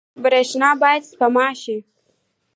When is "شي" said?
1.61-1.77